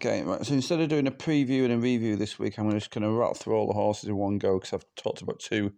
[0.00, 0.46] Okay, right.
[0.46, 3.10] So instead of doing a preview and a review this week, I'm just going to
[3.10, 5.72] rattle through all the horses in one go because I've talked about two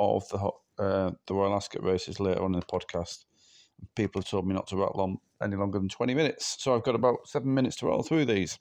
[0.00, 0.50] of the
[0.82, 3.24] uh, the Royal Ascot races later on in the podcast.
[3.94, 6.56] People have told me not to rattle on any longer than 20 minutes.
[6.58, 8.58] So I've got about seven minutes to rattle through these.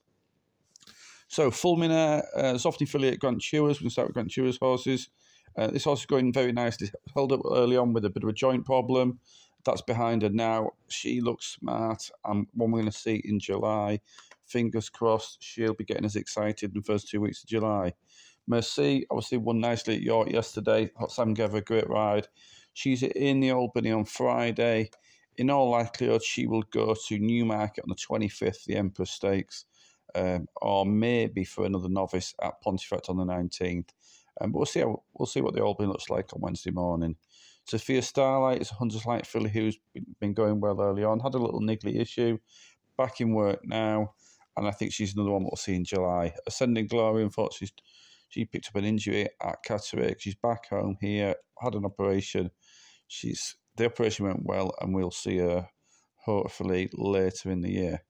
[1.28, 3.80] So Fulminaire, uh, Zoffany affiliate Grant Tuer's.
[3.80, 5.10] We can start with Grant Tuer's horses.
[5.58, 6.92] Uh, this horse is going very nicely.
[7.16, 9.18] Held up early on with a bit of a joint problem.
[9.66, 10.72] That's behind her now.
[10.90, 12.12] She looks smart.
[12.24, 14.02] And one we're going to see in July.
[14.52, 17.94] Fingers crossed she'll be getting as excited in the first two weeks of July.
[18.48, 20.90] Merci obviously won nicely at York yesterday.
[21.10, 22.28] Sam gave her a great ride.
[22.74, 24.90] She's in the Albany on Friday.
[25.38, 29.66] In all likelihood, she will go to Newmarket on the 25th, the Empress Stakes,
[30.16, 33.90] um, or maybe for another novice at Pontefract on the 19th.
[34.40, 37.16] Um, but we'll see how, we'll see what the Albany looks like on Wednesday morning.
[37.66, 39.78] Sophia Starlight is a Hunter's Light filly who's
[40.20, 41.20] been going well early on.
[41.20, 42.38] Had a little niggly issue.
[42.98, 44.14] Back in work now.
[44.58, 46.34] And I think she's another one we'll see in July.
[46.46, 47.76] Ascending Glory, unfortunately,
[48.30, 50.20] she picked up an injury at Catterick.
[50.20, 52.52] She's back home here, had an operation.
[53.08, 55.70] She's The operation went well, and we'll see her
[56.16, 58.04] hopefully later in the year.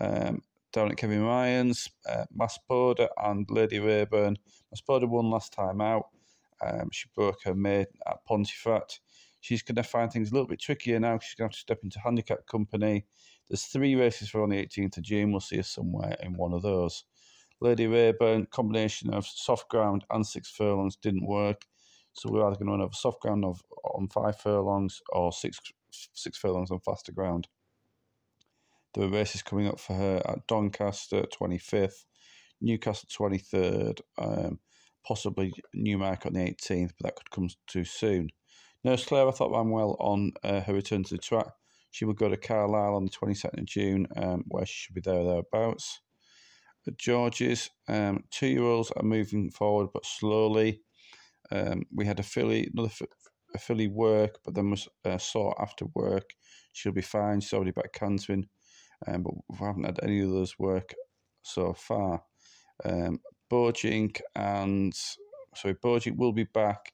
[0.00, 4.36] Um, down at Kevin Ryan's, uh, Maspoda and Lady Rayburn.
[4.74, 6.08] Maspoda won last time out.
[6.60, 9.00] Um, she broke her maid at Pontefract.
[9.44, 11.18] She's going to find things a little bit trickier now.
[11.18, 13.04] She's going to have to step into handicap company.
[13.46, 15.32] There's three races for on the 18th of June.
[15.32, 17.04] We'll see her somewhere in one of those.
[17.60, 21.66] Lady Rayburn, combination of soft ground and six furlongs didn't work.
[22.14, 25.60] So we're either going to run over soft ground of, on five furlongs or six
[25.90, 27.46] six furlongs on faster ground.
[28.94, 32.06] There are races coming up for her at Doncaster 25th,
[32.62, 34.58] Newcastle 23rd, um,
[35.06, 38.30] possibly Newmarket on the 18th, but that could come too soon.
[38.84, 41.48] Nurse Claire, I thought ran well on uh, her return to the track.
[41.90, 45.00] She will go to Carlisle on the 22nd of June, um, where she should be
[45.00, 46.00] there thereabouts.
[46.86, 50.82] At George's, um, two year olds are moving forward but slowly.
[51.50, 52.92] Um, we had a filly, another
[53.54, 56.34] a filly work, but then was uh, saw after work.
[56.72, 57.40] She'll be fine.
[57.40, 58.48] She's already back cantering,
[59.06, 60.92] um, but we haven't had any of those work
[61.42, 62.22] so far.
[62.84, 63.20] Um,
[63.50, 64.92] Bojink and
[65.54, 66.92] sorry, Bojink will be back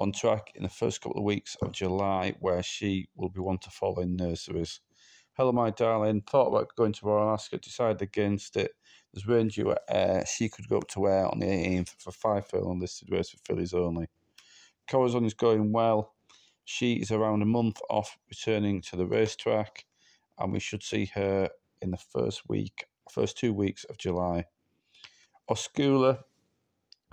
[0.00, 3.58] on track in the first couple of weeks of July, where she will be one
[3.58, 4.80] to follow in nurseries.
[5.34, 6.22] Hello, my darling.
[6.22, 8.72] Thought about going to Ascot, decided against it.
[9.12, 10.24] There's range you Ayr.
[10.26, 13.38] She could go up to Ayr on the 18th for five furlong listed race for
[13.44, 14.08] fillies only.
[14.88, 16.14] Corazon is going well.
[16.64, 19.84] She is around a month off returning to the racetrack,
[20.38, 21.50] and we should see her
[21.80, 24.46] in the first week, first two weeks of July.
[25.50, 26.20] Oscula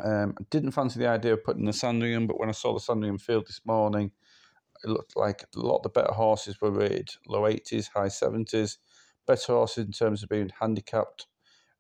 [0.03, 2.79] um, I didn't fancy the idea of putting the Sandringham, but when I saw the
[2.79, 4.12] Sandringham field this morning,
[4.84, 8.78] it looked like a lot of the better horses were rated low 80s, high 70s.
[9.28, 11.28] Better horses in terms of being handicapped.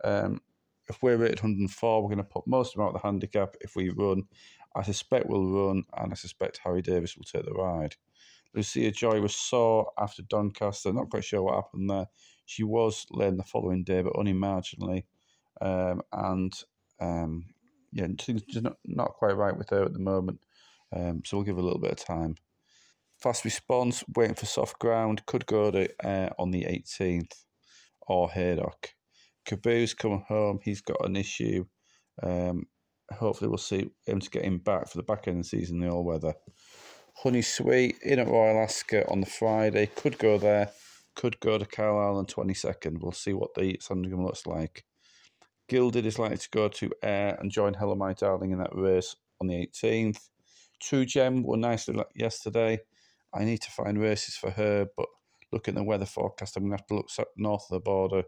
[0.03, 0.41] Um,
[0.87, 3.55] if we're rated 104, we're going to put most of them out of the handicap
[3.61, 4.23] if we run.
[4.75, 7.95] I suspect we'll run, and I suspect Harry Davies will take the ride.
[8.53, 10.93] Lucia Joy was sore after Doncaster.
[10.93, 12.07] Not quite sure what happened there.
[12.45, 15.03] She was late the following day, but only marginally.
[15.61, 16.53] Um, and
[16.99, 17.45] um,
[17.91, 20.39] yeah, things just not, not quite right with her at the moment.
[20.95, 22.35] Um, so we'll give her a little bit of time.
[23.19, 27.43] Fast response, waiting for soft ground, could go to uh, on the 18th
[28.01, 28.93] or Haydock.
[29.45, 31.65] Caboose coming home, he's got an issue.
[32.21, 32.65] Um,
[33.11, 35.79] hopefully, we'll see him to get him back for the back end of the season,
[35.79, 36.33] the all weather.
[37.17, 40.71] Honey Sweet in at Royal Ascot on the Friday, could go there,
[41.15, 43.01] could go to Carlisle on 22nd.
[43.01, 44.85] We'll see what the Sandringham looks like.
[45.71, 49.15] Gilded is likely to go to Ayr and join Hello My Darling in that race
[49.39, 50.27] on the 18th.
[50.81, 52.79] True Gem won nicely yesterday.
[53.33, 55.05] I need to find races for her, but
[55.53, 58.23] looking at the weather forecast, I'm going to have to look north of the border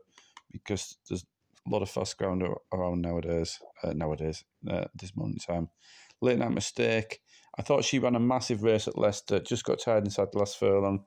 [0.53, 1.25] because there's
[1.67, 3.59] a lot of fast ground around nowadays.
[3.83, 5.69] Uh, nowadays, uh, this morning in time.
[6.21, 7.19] Late night mistake.
[7.59, 10.57] I thought she ran a massive race at Leicester, just got tired inside the last
[10.57, 11.03] furlong.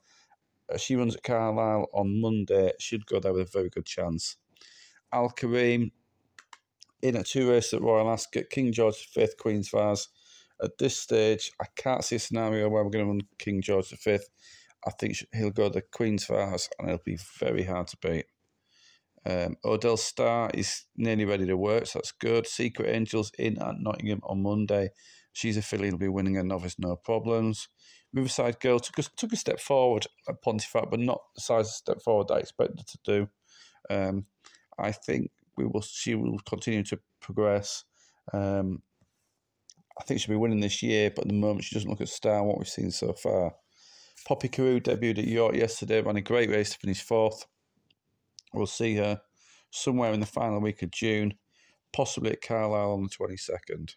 [0.71, 2.73] Uh, she runs at Carlisle on Monday.
[2.79, 4.37] Should go there with a very good chance.
[5.11, 5.93] Al Kareem
[7.03, 10.09] in a two race at Royal Ascot, King George V, Queen's Vase.
[10.63, 13.91] At this stage, I can't see a scenario where we're going to run King George
[14.05, 14.19] V.
[14.87, 18.27] I think he'll go the Queen's Vase and it'll be very hard to beat.
[19.27, 22.47] Um, Odell Star is nearly ready to work, so that's good.
[22.47, 24.91] Secret Angels in at Nottingham on Monday.
[25.33, 27.69] She's a filly, will be winning a novice, no problems.
[28.15, 31.73] Riverside Girl took a, took a step forward at Pontefract, but not the size of
[31.73, 33.29] step forward I expected to do.
[33.91, 34.27] Um,
[34.79, 37.85] I think we will she will continue to progress.
[38.33, 38.83] Um,
[39.99, 42.09] I think she'll be winning this year, but at the moment she doesn't look at
[42.09, 43.55] star what we've seen so far.
[44.27, 47.47] Poppy Carew debuted at York yesterday, ran a great race to finish fourth.
[48.53, 49.21] We'll see her
[49.71, 51.35] somewhere in the final week of June,
[51.93, 53.95] possibly at Carlisle on the 22nd.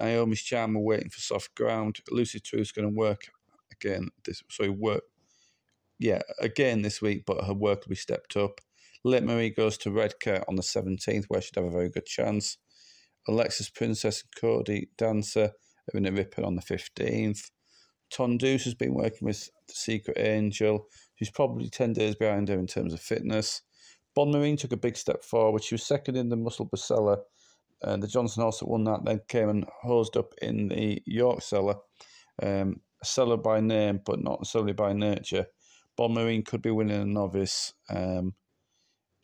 [0.00, 1.98] Naomi's Charm are waiting for soft ground.
[2.10, 3.28] Lucy Truth's going to work
[3.72, 5.02] again this sorry work
[5.98, 8.60] yeah again this week, but her work will be stepped up.
[9.04, 12.56] Lit Marie goes to Redcar on the 17th, where she'd have a very good chance.
[13.28, 15.50] Alexis Princess and Cody Dancer
[15.92, 17.50] are in a Ripon on the 15th.
[18.10, 20.86] Tondouse has been working with the Secret Angel,
[21.18, 23.62] who's probably 10 days behind her in terms of fitness.
[24.14, 25.62] Bon Marine took a big step forward.
[25.62, 27.18] She was second in the Musselburgh seller.
[27.82, 31.76] Uh, the Johnson that won that then came and hosed up in the York Seller.
[32.42, 35.46] Um, seller by name, but not necessarily by nurture.
[35.96, 38.34] Bon Marine could be winning a novice um,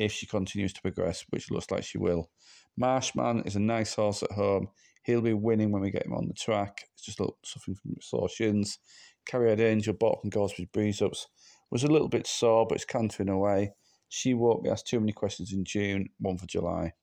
[0.00, 2.30] if she continues to progress, which looks like she will.
[2.76, 4.68] Marshman is a nice horse at home.
[5.02, 6.86] He'll be winning when we get him on the track.
[6.94, 8.78] It's just a little, suffering from shins.
[9.26, 11.28] Carried Angel, from Goresby's Breeze Ups,
[11.70, 13.72] was a little bit sore, but it's cantering away.
[14.08, 16.94] She won't be asked too many questions in June, one for July.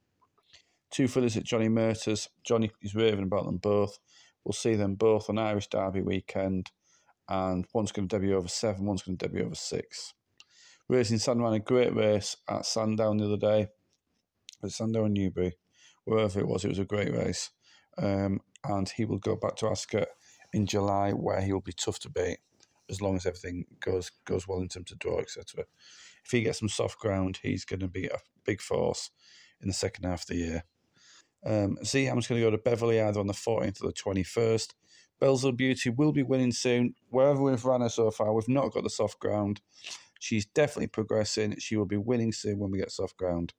[0.90, 2.30] Two fillies at Johnny Murtagh's.
[2.44, 4.00] Johnny is raving about them both.
[4.44, 6.72] We'll see them both on Irish Derby weekend,
[7.30, 10.14] and one's going to debut over seven, one's going to debut over six.
[10.90, 13.68] Racing Sun ran a great race at Sandown the other day,
[14.64, 15.58] at Sandown Newbury,
[16.06, 16.64] wherever it was.
[16.64, 17.50] It was a great race,
[17.98, 20.08] um, and he will go back to Ascot
[20.54, 22.38] in July, where he will be tough to beat
[22.90, 25.66] as long as everything goes goes well in terms of draw, etc.
[26.24, 29.12] If he gets some soft ground, he's going to be a big force
[29.62, 30.64] in the second half of the year.
[31.46, 34.74] Um, Zeeham's going to go to Beverley either on the 14th or the 21st.
[35.22, 36.96] Belzel Beauty will be winning soon.
[37.10, 39.62] Wherever we've ran her so far, we've not got the soft ground.
[40.20, 41.58] She's definitely progressing.
[41.60, 43.54] She will be winning soon when we get soft ground.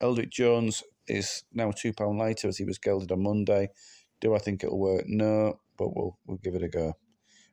[0.00, 3.68] Eldrick Jones is now two pound lighter as he was gelded on Monday.
[4.20, 5.04] Do I think it'll work?
[5.06, 6.94] No, but we'll we'll give it a go.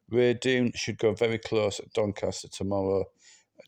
[0.09, 3.05] Ray Doon should go very close at Doncaster tomorrow.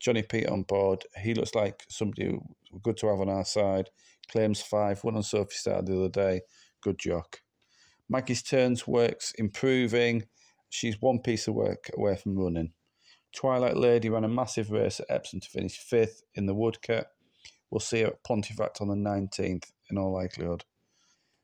[0.02, 1.04] Johnny Pete on board.
[1.22, 2.38] He looks like somebody
[2.82, 3.90] good to have on our side.
[4.30, 6.42] Claims five, won on Sophie Star the other day.
[6.82, 7.40] Good jock.
[8.10, 10.24] Maggie's turns works improving.
[10.70, 12.74] She's one piece of work away from running.
[13.34, 17.08] Twilight Lady ran a massive race at Epsom to finish fifth in the Woodcote.
[17.70, 20.64] We'll see her at Pontefract on the 19th in all likelihood.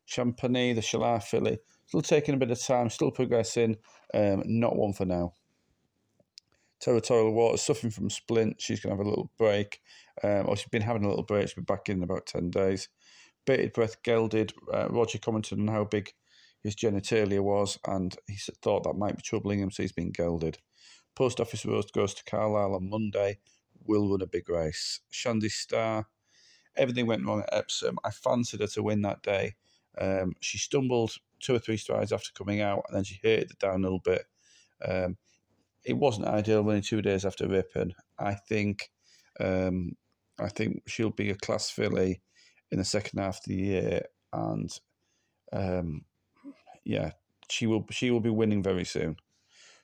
[0.08, 3.78] Champagny, the Shalaa filly, still taking a bit of time, still progressing.
[4.14, 5.34] Um, not one for now.
[6.80, 8.62] Territorial Waters suffering from splint.
[8.62, 9.82] She's going to have a little break.
[10.24, 11.50] Um, or she's been having a little break.
[11.50, 12.90] She'll be back in about 10 days.
[13.46, 14.54] Bated breath gelded.
[14.72, 16.14] Uh, Roger commented on how big
[16.64, 20.58] his genitalia was, and he thought that might be troubling him, so he's been gelded.
[21.16, 23.40] Post Office Road goes to Carlisle on Monday.
[23.86, 25.02] Will run a big race.
[25.10, 26.08] Shandy Star.
[26.76, 27.98] Everything went wrong at Epsom.
[28.04, 29.56] I fancied her to win that day.
[29.98, 33.60] Um, she stumbled two or three strides after coming out, and then she hit it
[33.60, 34.26] down a little bit.
[34.86, 35.18] Um,
[35.84, 37.94] it wasn't ideal winning two days after Ripon.
[38.18, 38.92] I think,
[39.40, 39.94] um,
[40.40, 42.22] I think she'll be a class filly
[42.72, 44.02] in the second half of the year,
[44.32, 44.70] and
[45.52, 46.06] um,
[46.84, 47.12] yeah,
[47.50, 49.18] she will she will be winning very soon.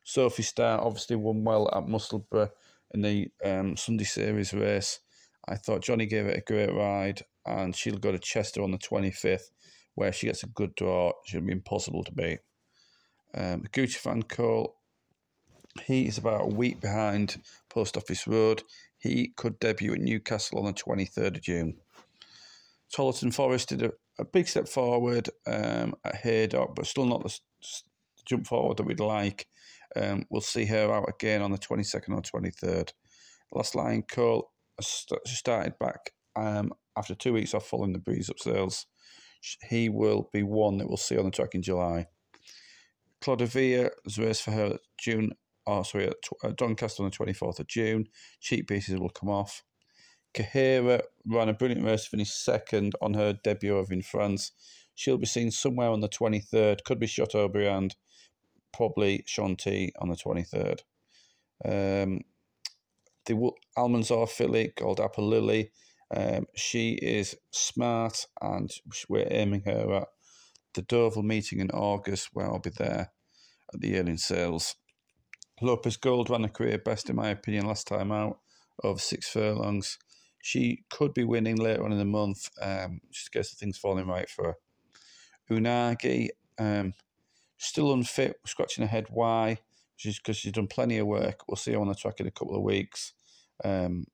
[0.05, 2.51] Sophie Star obviously won well at Musselburgh
[2.93, 4.99] in the um, Sunday Series race.
[5.47, 8.77] I thought Johnny gave it a great ride, and she'll go to Chester on the
[8.77, 9.49] 25th,
[9.95, 11.11] where she gets a good draw.
[11.25, 12.39] She'll be impossible to beat.
[13.33, 14.75] Um, Gucci Van Cole,
[15.85, 18.61] he is about a week behind Post Office Road.
[18.99, 21.77] He could debut at Newcastle on the 23rd of June.
[22.95, 27.37] Tollerton Forest did a, a big step forward um, at Haydock, but still not the
[28.25, 29.47] jump forward that we'd like.
[29.95, 32.91] Um, we'll see her out again on the 22nd or 23rd.
[33.51, 38.85] Last Lion Cole started back um, after two weeks off following the breeze up sales.
[39.69, 42.07] He will be one that we'll see on the track in July.
[43.23, 45.31] Clodovia is race for her June,
[45.65, 46.11] oh sorry,
[46.43, 48.07] at Doncaster on the 24th of June.
[48.39, 49.63] Cheap pieces will come off.
[50.35, 54.51] Kahira ran a brilliant race, finished second on her debut in France.
[54.93, 57.95] She'll be seen somewhere on the 23rd, could be Chateaubriant,
[58.75, 60.79] probably Shanti on the 23rd.
[61.63, 62.21] Um,
[63.25, 65.71] the Almanzor filly called Apple Lily,
[66.15, 68.69] um, she is smart and
[69.09, 70.07] we're aiming her at
[70.73, 73.11] the Deauville meeting in August where I'll be there
[73.73, 74.75] at the yearling sales.
[75.61, 78.39] Lopez Gold ran a career best in my opinion last time out
[78.83, 79.97] of six furlongs.
[80.41, 82.49] She could be winning later on in the month.
[82.61, 84.55] Um, just guess the things falling right for her.
[85.49, 86.29] Unagi,
[86.59, 86.93] um,
[87.57, 89.07] still unfit, scratching her head.
[89.09, 89.59] Why?
[89.95, 91.47] She's because she's done plenty of work.
[91.47, 93.13] We'll see her on the track in a couple of weeks.
[93.63, 94.05] Um,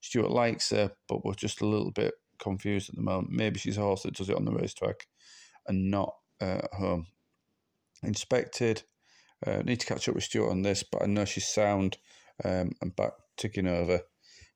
[0.00, 3.32] Stuart likes her, but we're just a little bit confused at the moment.
[3.32, 5.06] Maybe she's a horse that does it on the racetrack
[5.66, 7.06] and not uh, at home.
[8.02, 8.82] Inspected.
[9.46, 11.98] Uh, need to catch up with Stuart on this, but I know she's sound
[12.44, 14.00] um, and back ticking over.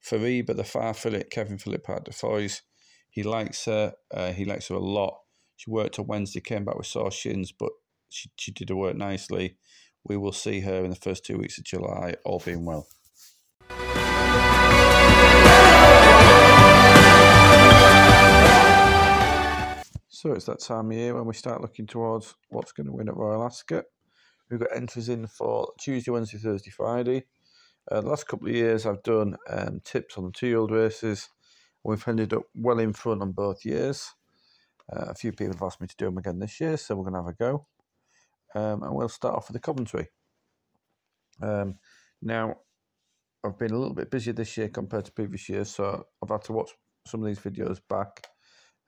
[0.03, 2.63] Fariba, the far fillet, Kevin Philippart de Foy's.
[3.11, 3.95] He likes her.
[4.13, 5.19] Uh, he likes her a lot.
[5.57, 7.71] She worked on Wednesday, came back with sore shins, but
[8.09, 9.57] she, she did her work nicely.
[10.05, 12.89] We will see her in the first two weeks of July, all being well.
[20.09, 23.09] So it's that time of year when we start looking towards what's going to win
[23.09, 23.85] at Royal Ascot.
[24.51, 27.27] We've got entries in for Tuesday, Wednesday, Thursday, Friday.
[27.89, 31.29] Uh, the last couple of years, I've done um, tips on the two-year-old races.
[31.85, 34.13] We've ended up well in front on both years.
[34.93, 37.05] Uh, a few people have asked me to do them again this year, so we're
[37.05, 37.67] going to have a go.
[38.55, 40.09] Um, and we'll start off with the Coventry.
[41.43, 41.79] Um,
[42.23, 42.57] now,
[43.45, 46.43] I've been a little bit busier this year compared to previous years, so I've had
[46.45, 46.71] to watch
[47.07, 48.27] some of these videos back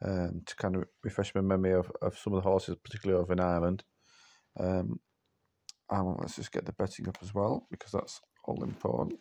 [0.05, 3.33] um, to kind of refresh my memory of, of some of the horses, particularly over
[3.33, 3.85] in Ireland.
[4.59, 4.99] Um,
[5.90, 9.21] and let's just get the betting up as well, because that's all important.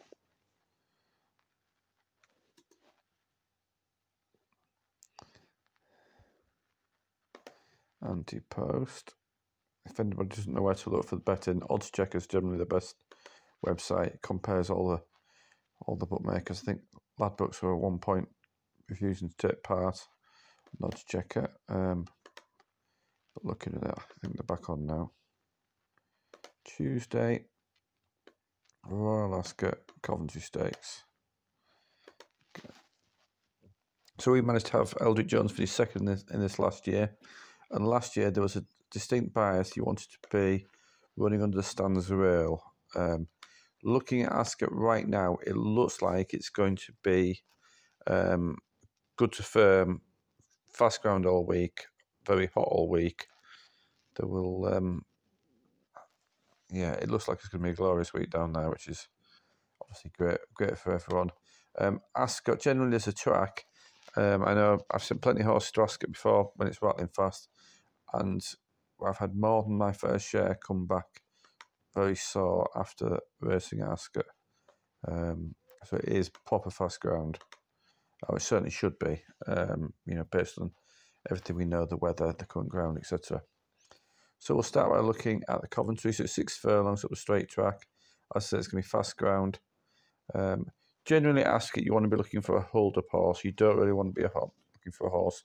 [8.01, 9.13] Anti-post.
[9.89, 12.95] If anybody doesn't know where to look for the betting, Oddschecker is generally the best
[13.65, 14.07] website.
[14.07, 15.01] It compares all the
[15.85, 16.61] all the bookmakers.
[16.61, 16.81] I think
[17.19, 18.27] Ladbrokes were at one point
[18.89, 19.97] refusing to take part.
[20.81, 21.49] Oddschecker.
[21.67, 22.05] Um,
[23.33, 25.11] but looking at it, I think they're back on now.
[26.65, 27.45] Tuesday,
[28.85, 31.03] Royal Ascot Coventry Stakes.
[34.19, 37.15] So we managed to have Eldrick Jones finish second in this, in this last year.
[37.71, 39.73] And last year there was a distinct bias.
[39.73, 40.65] He wanted to be
[41.15, 42.63] running under the standards rail.
[42.95, 43.27] Um,
[43.83, 47.41] looking at Ascot right now, it looks like it's going to be
[48.07, 48.57] um,
[49.17, 50.01] good to firm,
[50.73, 51.85] fast ground all week,
[52.25, 53.27] very hot all week.
[54.15, 55.05] There will um,
[56.71, 59.07] yeah, it looks like it's going to be a glorious week down there, which is
[59.81, 61.31] obviously great, great for everyone.
[61.77, 63.65] Um, Ascot generally is a track.
[64.15, 67.47] Um, I know I've seen plenty of horses to Ascot before when it's rattling fast,
[68.13, 68.41] and
[69.05, 71.21] I've had more than my fair share come back
[71.95, 74.25] very sore after racing Ascot.
[75.07, 77.39] Um, so it is proper fast ground.
[78.27, 79.21] Oh, it certainly should be.
[79.47, 80.71] Um, you know, based on
[81.29, 83.41] everything we know, the weather, the current ground, etc.
[84.39, 86.13] So we'll start by looking at the Coventry.
[86.13, 87.87] So six furlongs up a straight track.
[88.35, 89.59] I said, it's going to be fast ground.
[90.35, 90.67] Um,
[91.05, 93.43] generally, Ascot you want to be looking for a hold-up horse.
[93.43, 95.43] You don't really want to be a, looking for a horse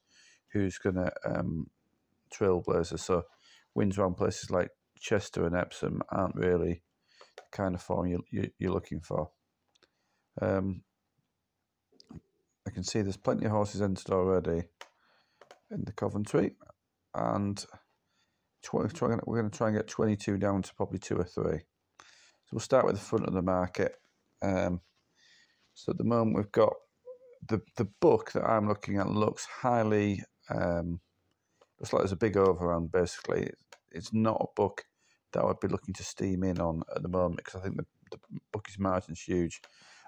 [0.52, 1.68] who's going to um,
[2.32, 2.98] trailblazer.
[2.98, 3.24] So
[3.74, 6.82] wins around places like Chester and Epsom aren't really
[7.36, 9.30] the kind of form you, you, you're looking for.
[10.40, 10.82] Um,
[12.66, 14.64] I can see there's plenty of horses entered already
[15.70, 16.52] in the Coventry,
[17.14, 17.64] and
[18.72, 21.58] we're going to try and get 22 down to probably two or three.
[21.98, 23.96] So we'll start with the front of the market.
[24.42, 24.80] Um,
[25.74, 26.72] so at the moment we've got
[27.48, 31.00] the the book that I'm looking at looks highly um,
[31.78, 32.86] looks like there's a big overrun.
[32.86, 33.50] Basically,
[33.90, 34.84] it's not a book
[35.32, 37.76] that I would be looking to steam in on at the moment because I think
[37.76, 38.18] the, the
[38.52, 39.60] book is margin's huge.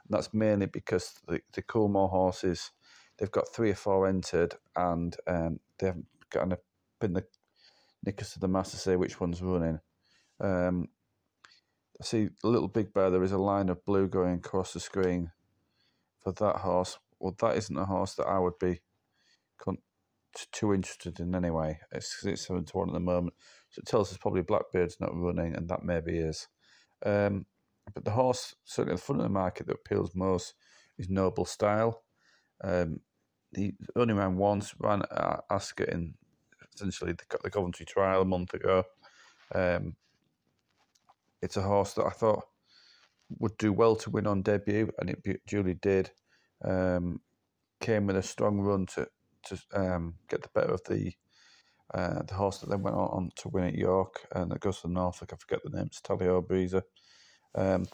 [0.06, 2.70] And that's mainly because the the Coolmore horses
[3.18, 6.58] they've got three or four entered and um, they haven't got a
[7.00, 7.24] pin the
[8.04, 9.80] knickers to the mast to say which one's running.
[10.40, 10.88] Um,
[12.00, 13.10] I see little big bear.
[13.10, 15.32] There is a line of blue going across the screen
[16.22, 16.98] for that horse.
[17.18, 18.80] Well, that isn't a horse that I would be
[19.58, 19.78] con-
[20.52, 21.78] too interested in anyway.
[21.92, 23.34] It's, it's seven to one at the moment,
[23.70, 26.48] so it tells us probably Blackbeard's not running, and that maybe is.
[27.04, 27.46] Um,
[27.94, 30.54] but the horse certainly at the front of the market that appeals most
[30.98, 32.02] is Noble Style.
[32.62, 33.00] Um,
[33.54, 36.14] he only ran once, ran at Ascot in
[36.74, 38.84] essentially the, the Coventry trial a month ago.
[39.54, 39.94] Um,
[41.40, 42.44] it's a horse that I thought
[43.38, 46.10] would do well to win on debut, and it duly did.
[46.64, 47.20] Um,
[47.80, 49.06] came with a strong run to
[49.46, 51.12] to um, get the better of the
[51.94, 54.88] uh, the horse that then went on, to win at York, and it goes to
[54.88, 55.32] Norfolk.
[55.32, 55.86] I forget the name.
[55.86, 56.82] It's Talio Breezer.
[57.54, 57.86] Um,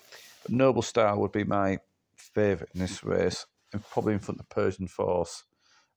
[0.49, 1.79] Noble Style would be my
[2.17, 5.45] favourite in this race, and probably in front of Persian Force.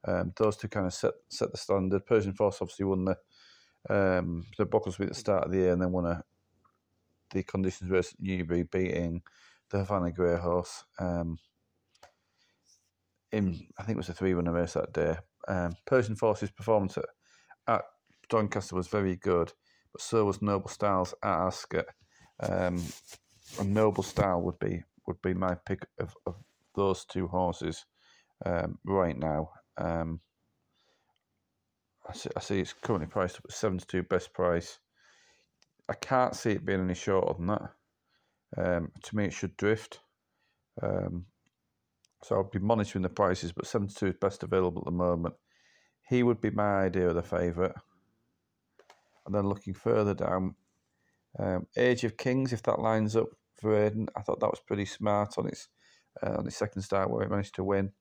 [0.08, 2.06] Um, those two kind of set set the standard.
[2.06, 3.18] Persian Force obviously won the
[3.90, 6.24] um, the Brocklesby at the start of the year, and then won a
[7.32, 9.22] the conditions race at Newbury, beating
[9.70, 10.84] the Havana Grey Horse.
[11.00, 11.40] Um,
[13.32, 15.18] in I think it was a three runner race that day.
[15.48, 16.98] Um, Persian Force's performance
[17.68, 17.82] at,
[18.28, 19.54] Doncaster was very good,
[19.92, 21.86] but so was Noble Styles at Ascot.
[22.40, 22.84] Um,
[23.60, 26.36] and Noble Style would be would be my pick of, of
[26.76, 27.86] those two horses
[28.46, 29.50] um, right now.
[29.78, 30.20] Um,
[32.10, 34.80] I see, I see it's currently priced up at 72 best price.
[35.90, 37.72] I can't see it being any shorter than that.
[38.58, 40.00] Um, to me, it should drift.
[40.82, 41.26] Um,
[42.24, 45.36] So I'll be monitoring the prices, but 72 is best available at the moment.
[46.08, 47.76] He would be my idea of the favourite.
[49.26, 50.56] And then looking further down,
[51.40, 53.28] um, Age of Kings, if that lines up
[53.60, 55.68] for Aidan, I thought that was pretty smart on its
[56.24, 57.92] uh, on its second start where he managed to win.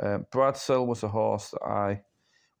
[0.00, 2.02] Um, Bradsell was a horse that I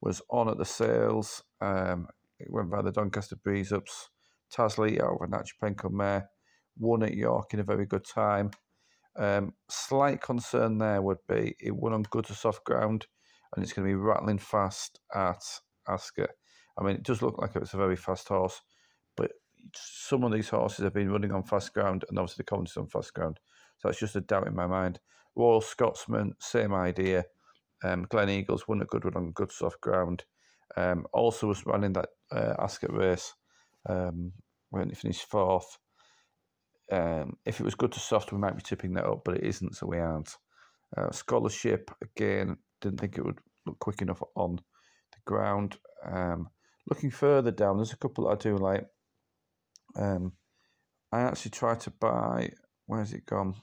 [0.00, 1.42] was on at the sales.
[1.60, 2.08] Um,
[2.38, 4.10] it went by the Doncaster Breeze Ups.
[4.52, 6.28] Tasleet over Nachipenko Mare
[6.78, 8.50] won at York in a very good time.
[9.16, 13.06] Um, slight concern there would be it won on good to soft ground
[13.54, 15.42] and it's going to be rattling fast at
[15.88, 16.30] Ascot.
[16.78, 18.62] I mean, it does look like it was a very fast horse,
[19.16, 19.32] but
[19.74, 22.88] some of these horses have been running on fast ground, and obviously the Coventry's on
[22.88, 23.38] fast ground.
[23.78, 25.00] So it's just a doubt in my mind.
[25.36, 27.24] Royal Scotsman, same idea.
[27.84, 30.24] Um, Gleneagles won a good one on good soft ground.
[30.76, 33.34] Um, also was running that uh, Ascot race
[33.88, 34.32] um,
[34.70, 35.78] when he finished fourth.
[36.90, 39.44] Um, if it was good to soft, we might be tipping that up, but it
[39.44, 40.36] isn't, so we aren't.
[40.96, 45.78] Uh, scholarship, again, didn't think it would look quick enough on the ground.
[46.04, 46.48] Um,
[46.88, 48.86] looking further down, there's a couple I do like.
[49.96, 50.32] Um,
[51.12, 52.50] I actually tried to buy,
[52.86, 53.54] where's it gone?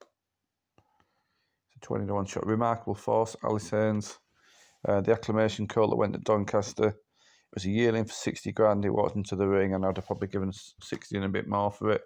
[0.00, 2.46] It's a 20 to 1 shot.
[2.46, 4.18] Remarkable Force, Alice Haynes.
[4.86, 6.88] Uh, the acclamation call that went to Doncaster.
[6.88, 8.84] It was a yearling for 60 grand.
[8.84, 11.72] He walked into the ring, and I'd have probably given 60 and a bit more
[11.72, 12.02] for it.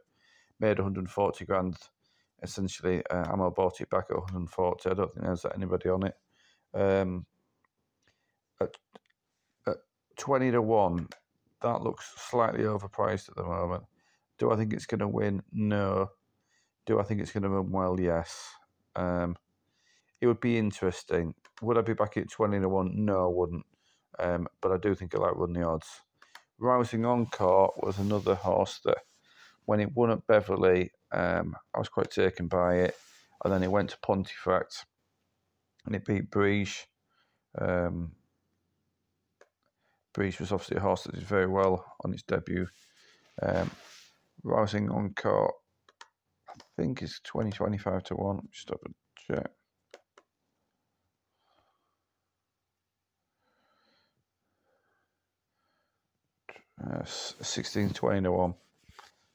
[0.62, 1.76] Made 140 grand
[2.42, 3.02] essentially.
[3.10, 4.90] Uh, Ammo bought it back at 140.
[4.90, 6.14] I don't think there's anybody on it.
[6.74, 7.26] Um,
[8.60, 8.76] at,
[9.66, 9.76] at
[10.16, 11.08] 20 to 1,
[11.62, 13.84] that looks slightly overpriced at the moment.
[14.38, 15.42] Do I think it's going to win?
[15.52, 16.10] No.
[16.86, 18.00] Do I think it's going to run well?
[18.00, 18.50] Yes.
[18.96, 19.36] Um,
[20.20, 21.34] it would be interesting.
[21.60, 23.04] Would I be back at 20 to 1?
[23.04, 23.66] No, I wouldn't.
[24.18, 25.88] Um, but I do think I like running the odds.
[26.58, 28.98] Rousing Encore was another horse that,
[29.66, 32.96] when it won at Beverley, um, I was quite taken by it.
[33.44, 34.86] And then it went to Pontefract
[35.84, 36.86] and it beat Breege.
[37.58, 38.12] Um,
[40.14, 42.68] Breege was obviously a horse that did very well on its debut.
[43.40, 43.70] Um,
[44.44, 45.54] Rousing Encore,
[46.48, 48.48] I think is 20, 25 to 1.
[48.52, 49.50] Just have a check.
[56.84, 58.54] Uh, 16, 20 to 1.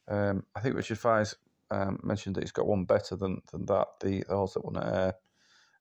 [0.08, 1.36] Um, I think Richard Fries
[1.72, 4.78] um, mentioned that he's got one better than, than that, the, the horse that won
[4.78, 5.14] at Ayr.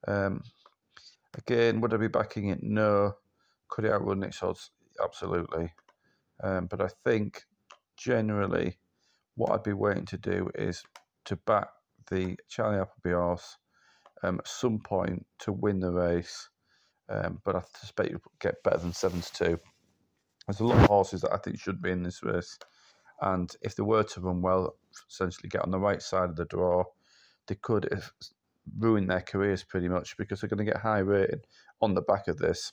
[0.08, 0.42] Um,
[1.36, 2.62] again, would I be backing it?
[2.62, 3.14] No.
[3.68, 4.70] Could it outrun its odds?
[5.02, 5.72] Absolutely.
[6.42, 7.44] Um, but I think
[7.96, 8.78] generally
[9.36, 10.82] what I'd be waiting to do is
[11.26, 11.68] to back
[12.10, 13.56] the Charlie Appleby horse
[14.22, 16.48] um, at some point to win the race.
[17.08, 19.60] Um, but I suspect you'll get better than 7 to 2.
[20.46, 22.58] There's a lot of horses that I think should be in this race.
[23.20, 24.76] And if they were to run well,
[25.09, 26.85] essentially get on the right side of the draw,
[27.46, 27.88] they could
[28.79, 31.46] ruin their careers pretty much because they're going to get high rated
[31.81, 32.72] on the back of this.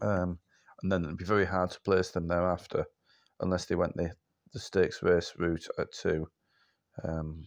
[0.00, 0.38] Um,
[0.82, 2.84] and then it'd be very hard to place them thereafter
[3.40, 4.12] unless they went the,
[4.52, 6.28] the stakes race route at two.
[7.04, 7.46] Um,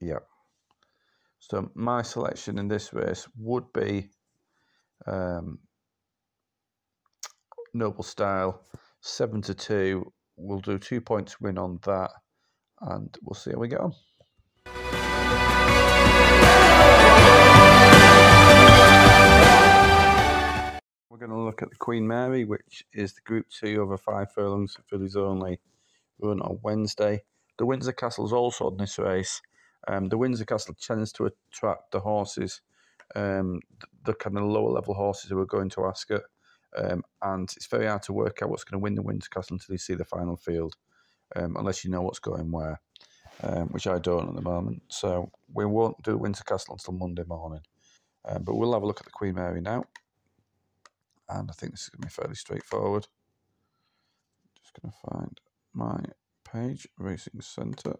[0.00, 0.20] yeah.
[1.38, 4.10] So my selection in this race would be
[5.06, 5.58] um,
[7.74, 8.62] Noble Style,
[9.00, 10.12] seven to two.
[10.44, 12.10] We'll do two points win on that,
[12.80, 13.94] and we'll see how we get on.
[21.08, 24.32] We're going to look at the Queen Mary, which is the Group 2 over five
[24.32, 25.60] furlongs for fillies only,
[26.18, 27.22] run on Wednesday.
[27.58, 29.40] The Windsor Castle is also on this race.
[29.86, 32.62] Um, the Windsor Castle tends to attract the horses,
[33.14, 36.22] um, the, the kind of lower level horses who are going to Ascot.
[36.76, 39.54] Um, and it's very hard to work out what's going to win the Windsor Castle
[39.54, 40.74] until you see the final field,
[41.36, 42.80] um, unless you know what's going where,
[43.42, 44.82] um, which I don't at the moment.
[44.88, 47.62] So we won't do Windsor Castle until Monday morning.
[48.24, 49.84] Um, but we'll have a look at the Queen Mary now.
[51.28, 53.06] And I think this is going to be fairly straightforward.
[54.60, 55.40] Just going to find
[55.72, 56.00] my
[56.44, 57.96] page, Racing Centre.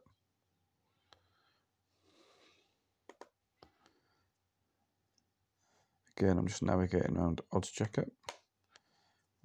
[6.16, 8.08] Again, I'm just navigating around Oddschecker.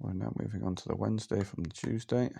[0.00, 2.30] We're now moving on to the Wednesday from the Tuesday.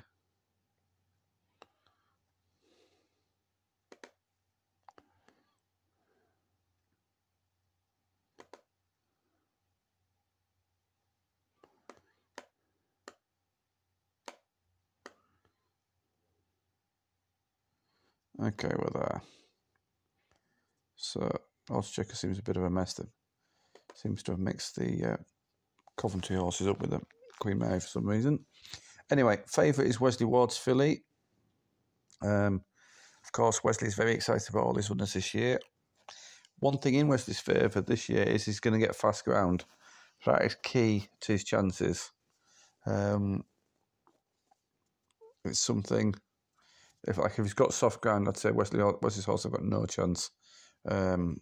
[18.40, 19.20] Okay, we're there.
[20.94, 21.28] So,
[21.70, 22.94] Oddschecker seems a bit of a mess.
[22.94, 23.08] That
[23.94, 25.16] seems to have mixed the uh,
[25.96, 27.00] Coventry horses up with the
[27.40, 28.44] Queen Mary for some reason.
[29.10, 31.04] Anyway, favourite is Wesley Ward's filly.
[32.22, 32.62] Um,
[33.24, 35.58] of course, Wesley's very excited about all his runners this year.
[36.58, 39.64] One thing in Wesley's favour this year is he's going to get fast ground.
[40.26, 42.10] That is key to his chances.
[42.86, 43.44] Um,
[45.44, 46.14] it's something.
[47.06, 49.86] If like if he's got soft ground, I'd say Wesley Wesley's horse have got no
[49.86, 50.30] chance.
[50.88, 51.40] Um,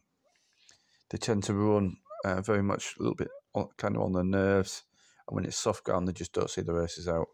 [1.10, 3.28] they tend to run uh, very much a little bit
[3.78, 4.82] kind of on their nerves,
[5.28, 7.28] and when it's soft ground, they just don't see the races out.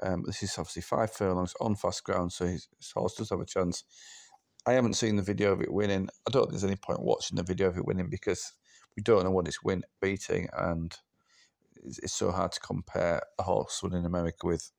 [0.00, 3.40] Um, this is obviously five furlongs on fast ground, so his, his horse does have
[3.40, 3.84] a chance.
[4.66, 6.08] I haven't seen the video of it winning.
[6.26, 8.52] I don't think there's any point watching the video of it winning because
[8.96, 10.96] we don't know what it's win beating, and
[11.76, 14.70] it's, it's so hard to compare a horse winning America with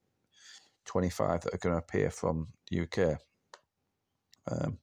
[0.85, 3.19] 25 that are going to appear from the UK.
[4.51, 4.79] Um,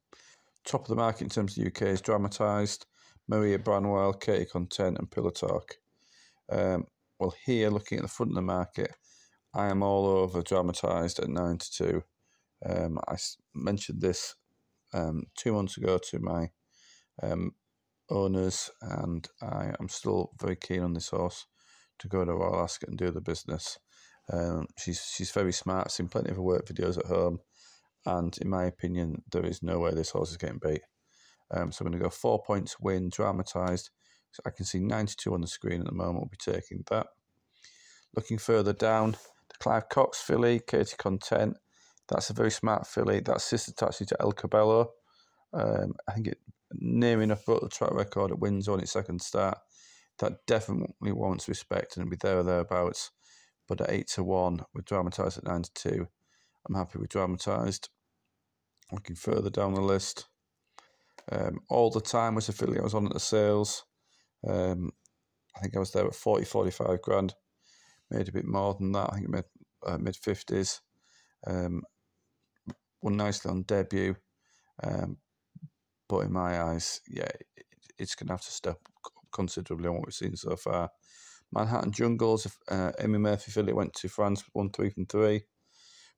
[0.64, 2.87] top of the market in terms of the UK is dramatised.
[3.29, 5.79] Maria Branwell, Katey Kontent, and Pillar Talk.
[6.50, 6.87] Um,
[7.18, 8.94] well, here, looking at the front of the market,
[9.55, 12.02] I am all over dramatised at 92.
[12.64, 13.16] Um, I
[13.55, 14.35] mentioned this
[14.92, 16.50] um, two months ago to my
[17.22, 17.52] um,
[18.11, 21.46] owners, and I am still very keen on this horse
[22.00, 23.79] to go to Alaska and do the business.
[24.33, 25.90] Um, she's she's very smart.
[25.90, 27.38] Seen plenty of her work videos at home,
[28.05, 30.83] and in my opinion, there is no way this horse is getting beat.
[31.50, 33.90] Um, so I'm going to go four points win, dramatised.
[34.37, 36.16] So I can see 92 on the screen at the moment.
[36.16, 37.07] We'll be taking that.
[38.14, 41.55] Looking further down, the Clive Cox filly, Katey Kontent.
[42.09, 43.20] That's a very smart filly.
[43.20, 44.90] That's sister taxi to El Cabello.
[45.55, 46.38] Um, I think it
[46.75, 49.57] near enough broke the track record at Windsor on its second start.
[50.18, 53.12] That definitely warrants respect and be there or thereabouts.
[53.66, 56.09] But at 8 to 1, with dramatised at 9 to 2,
[56.68, 57.88] I'm happy with dramatised.
[58.92, 60.29] Looking further down the list,
[61.33, 63.86] um, all the time was a filly I was on at the sales.
[64.48, 64.92] Um,
[65.56, 67.35] I think I was there at 40, 45 grand.
[68.11, 69.11] Made a bit more than that.
[69.12, 69.44] I think mid
[69.85, 70.80] uh, mid 50s.
[71.46, 71.82] Um,
[73.02, 74.16] won nicely on debut.
[74.82, 75.18] Um,
[76.09, 77.66] but in my eyes, yeah, it,
[77.98, 78.78] it's going to have to step
[79.32, 80.90] considerably on what we've seen so far.
[81.52, 85.42] Manhattan Jungles, uh, Amy Murphy filly went to France, won three from three.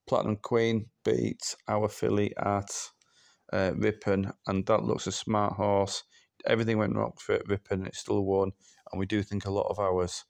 [0.08, 2.70] Platinum Queen beat our filly at
[3.52, 6.02] uh, Ripon, and that looks a smart horse.
[6.48, 8.52] Everything went wrong for Ripon, It's still won,
[8.90, 10.24] and we do think a lot of ours.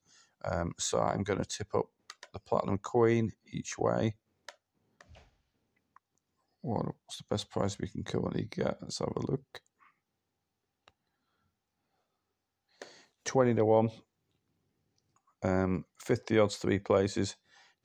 [0.45, 1.87] Um, so I'm going to tip up
[2.33, 4.17] the Platinum Queen each way.
[6.61, 8.79] What's the best price we can currently get?
[8.83, 9.63] Let's have a look.
[13.25, 13.91] 20 to 1
[15.43, 17.37] um, 50 odds three places.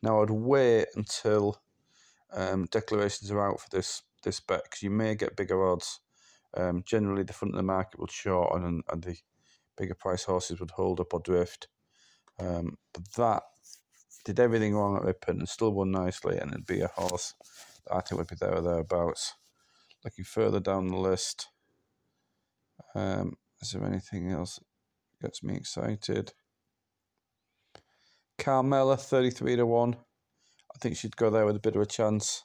[0.02, 1.62] Now I'd wait until
[2.32, 6.00] um, declarations are out for this this bet because you may get bigger odds.
[6.56, 9.18] Um, generally, the front of the market would shorten and, and the
[9.78, 11.68] bigger price horses would hold up or drift.
[12.40, 13.44] Um, but that
[14.26, 17.34] did everything wrong at Ripon and still won nicely, and it'd be a horse
[17.86, 19.34] that I think would be there or thereabouts.
[20.04, 21.48] Looking further down the list,
[22.96, 26.34] um, is there anything else that gets me excited?
[28.38, 29.96] Carmella, 33 to 1.
[29.96, 32.44] I think she'd go there with a bit of a chance.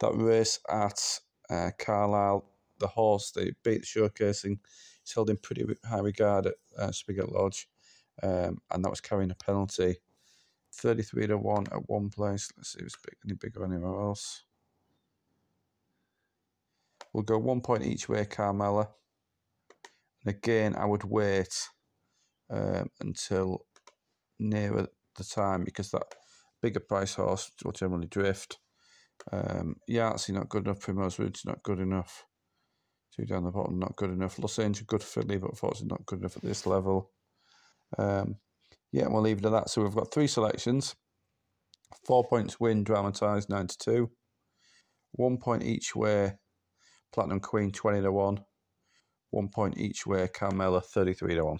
[0.00, 2.44] That race at uh, Carlisle,
[2.84, 4.58] the horse they beat showcasing,
[5.04, 7.66] is held in pretty high regard at uh, Spigot Lodge,
[8.22, 9.96] um, and that was carrying a penalty.
[10.74, 12.50] 33 to 1 at one place.
[12.56, 14.42] Let's see if it's big, any bigger anywhere else.
[17.12, 18.88] We'll go one point each way, Carmella.
[20.24, 21.68] And again, I would wait
[22.50, 23.66] um, until
[24.38, 26.02] nearer the time because that
[26.60, 28.58] bigger price horse will generally drift.
[29.30, 30.80] Um, Yahtzee not good enough.
[30.80, 32.24] Primrose Rouge not good enough.
[33.14, 34.38] Two down the bottom not good enough.
[34.38, 37.10] Los Angeles good filly, but unfortunately not good enough at this level.
[37.96, 38.36] Um,
[38.92, 39.70] yeah, we'll leave it at that.
[39.70, 40.96] So we've got three selections.
[42.06, 44.10] Four points win, dramatised, 9 to 2.
[45.12, 46.34] One point each way,
[47.12, 48.40] Platinum Queen, 20 to 1.
[49.30, 51.58] One point each way, Carmella, 33 to 1.